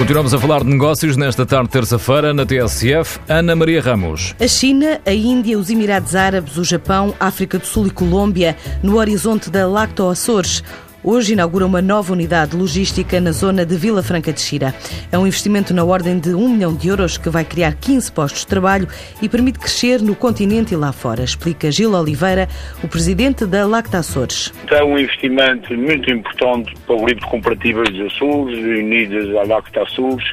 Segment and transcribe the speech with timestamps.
[0.00, 3.20] Continuamos a falar de negócios nesta tarde, terça-feira, na TSF.
[3.28, 4.34] Ana Maria Ramos.
[4.40, 8.96] A China, a Índia, os Emirados Árabes, o Japão, África do Sul e Colômbia, no
[8.96, 10.64] horizonte da Lacto Açores.
[11.02, 14.74] Hoje inaugura uma nova unidade logística na zona de Vila Franca de Xira.
[15.10, 18.42] É um investimento na ordem de 1 milhão de euros que vai criar 15 postos
[18.42, 18.86] de trabalho
[19.22, 22.48] e permite crescer no continente e lá fora, explica Gil Oliveira,
[22.84, 24.52] o presidente da Lacta Açores.
[24.70, 29.82] É um investimento muito importante para o grupo de comparativas dos Açores, unidas à Lacta
[29.82, 30.24] Açores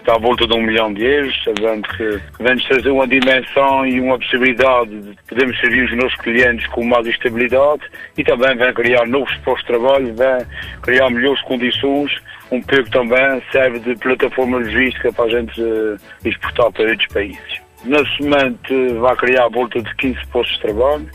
[0.00, 4.00] está à volta de um milhão de euros, sabendo que vamos trazer uma dimensão e
[4.00, 7.82] uma possibilidade de podermos servir os nossos clientes com mais estabilidade
[8.16, 10.46] e também vem criar novos postos de trabalho, vem
[10.82, 12.12] criar melhores condições,
[12.50, 17.60] um pouco também serve de plataforma logística para a gente eh, exportar para outros países.
[17.84, 21.08] Nesse momento vai criar a volta de 15 postos de trabalho,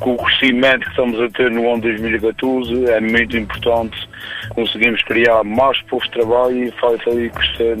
[0.00, 4.07] com o crescimento que estamos a ter no ano 2014, é muito importante
[4.54, 7.76] conseguimos criar mais postos de trabalho e fazer crescer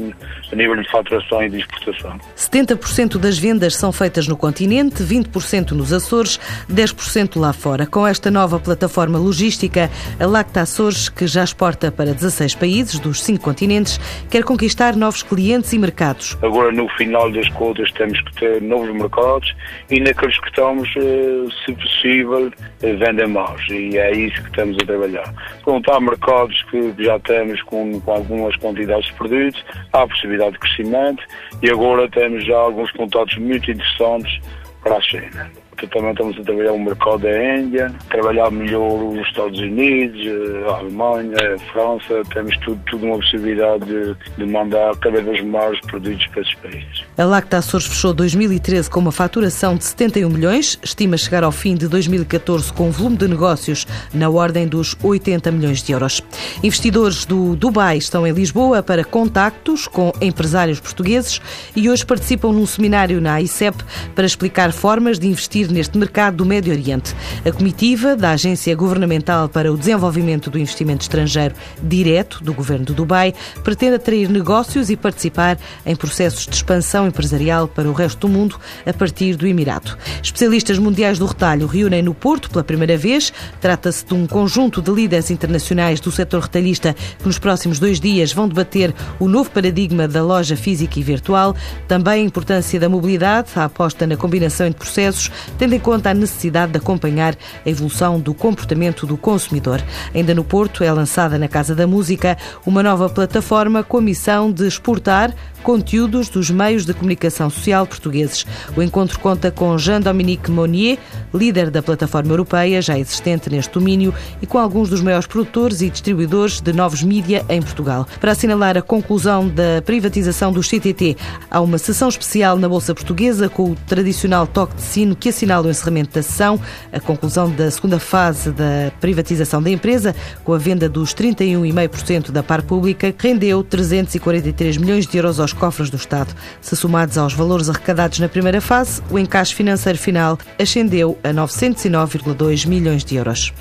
[0.52, 2.18] a nível de faturação e de exportação.
[2.36, 6.38] 70% das vendas são feitas no continente, 20% nos Açores,
[6.70, 7.86] 10% lá fora.
[7.86, 13.22] Com esta nova plataforma logística, a Lacta Açores, que já exporta para 16 países dos
[13.22, 13.98] 5 continentes,
[14.30, 16.36] quer conquistar novos clientes e mercados.
[16.42, 19.54] Agora, no final das contas, temos que ter novos mercados
[19.90, 22.50] e naqueles que estamos, eh, se possível,
[22.82, 23.60] eh, vender mais.
[23.68, 25.34] E é isso que estamos a trabalhar.
[25.64, 30.58] Pronto, há mercados que já temos com, com algumas quantidades de produtos, há possibilidade de
[30.58, 31.22] crescimento
[31.62, 34.40] e agora temos já alguns contatos muito interessantes
[34.82, 39.58] para a China também estamos a trabalhar o mercado da Índia, trabalhar melhor os Estados
[39.58, 40.20] Unidos,
[40.68, 45.80] a Alemanha, a França, temos tudo, tudo uma possibilidade de, de mandar cada vez mais
[45.82, 47.04] produtos para esses países.
[47.16, 51.74] A Lacta Açores fechou 2013 com uma faturação de 71 milhões, estima chegar ao fim
[51.74, 56.22] de 2014 com um volume de negócios na ordem dos 80 milhões de euros.
[56.62, 61.40] Investidores do Dubai estão em Lisboa para contactos com empresários portugueses
[61.74, 63.76] e hoje participam num seminário na AICEP
[64.14, 67.14] para explicar formas de investir neste mercado do Médio Oriente.
[67.44, 72.94] A comitiva da Agência Governamental para o Desenvolvimento do Investimento Estrangeiro Direto do Governo do
[72.94, 78.28] Dubai pretende atrair negócios e participar em processos de expansão empresarial para o resto do
[78.28, 79.96] mundo a partir do Emirato.
[80.22, 83.32] Especialistas mundiais do retalho reúnem no Porto pela primeira vez.
[83.60, 88.32] Trata-se de um conjunto de líderes internacionais do setor retalhista que nos próximos dois dias
[88.32, 91.54] vão debater o novo paradigma da loja física e virtual,
[91.86, 96.14] também a importância da mobilidade, a aposta na combinação entre processos, tendo em conta a
[96.14, 97.36] necessidade de acompanhar
[97.66, 99.82] a evolução do comportamento do consumidor.
[100.14, 104.50] Ainda no Porto é lançada na Casa da Música uma nova plataforma com a missão
[104.50, 108.46] de exportar conteúdos dos meios de comunicação social portugueses.
[108.76, 110.98] O encontro conta com Jean-Dominique Monnier,
[111.32, 115.90] líder da plataforma europeia já existente neste domínio e com alguns dos maiores produtores e
[115.90, 118.06] distribuidores de novos mídia em Portugal.
[118.20, 121.16] Para assinalar a conclusão da privatização do CTT,
[121.50, 125.66] há uma sessão especial na Bolsa Portuguesa com o tradicional toque de sino que assinala
[125.66, 126.60] o encerramento da sessão,
[126.92, 130.14] a conclusão da segunda fase da privatização da empresa,
[130.44, 135.90] com a venda dos 31,5% da par pública, rendeu 343 milhões de euros aos cofres
[135.90, 136.34] do Estado.
[136.60, 142.66] Se somados aos valores arrecadados na primeira fase, o encaixe financeiro final ascendeu a 909,2
[142.66, 143.52] milhões de euros.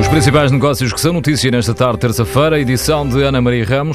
[0.00, 3.94] Os principais negócios que são notícia nesta tarde, terça-feira, edição de Ana Maria Ramos.